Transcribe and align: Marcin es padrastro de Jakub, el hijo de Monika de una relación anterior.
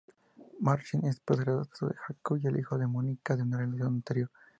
Marcin 0.61 1.05
es 1.05 1.19
padrastro 1.19 1.89
de 1.89 1.93
Jakub, 1.95 2.39
el 2.43 2.57
hijo 2.57 2.75
de 2.79 2.87
Monika 2.87 3.35
de 3.35 3.43
una 3.43 3.59
relación 3.59 3.87
anterior. 3.93 4.31